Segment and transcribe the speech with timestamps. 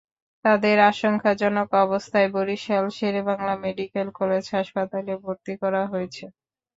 [0.45, 6.25] তাঁদের আশঙ্কাজনক অবস্থায় বরিশাল শেরেবাংলা মেডিকেল কলেজ হাসপাতালে ভর্তি করা হয়েছে।